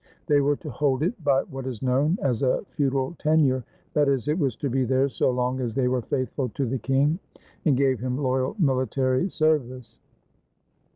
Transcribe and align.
They 0.25 0.41
were 0.41 0.55
to 0.55 0.69
hold 0.71 1.03
it 1.03 1.23
by 1.23 1.43
what 1.43 1.67
is 1.67 1.83
known 1.83 2.17
as 2.23 2.41
a 2.41 2.63
feudal 2.71 3.15
tenure, 3.19 3.63
that 3.93 4.07
is, 4.09 4.27
it 4.27 4.39
was 4.39 4.55
to 4.55 4.67
be 4.67 4.83
theirs 4.83 5.13
so 5.13 5.29
long 5.29 5.59
as 5.59 5.75
they 5.75 5.87
were 5.87 6.01
faithful 6.01 6.49
to 6.49 6.65
the 6.65 6.79
king 6.79 7.19
and 7.65 7.77
gave 7.77 7.99
him 7.99 8.17
loyal 8.17 8.55
military 8.57 9.29
service. 9.29 9.99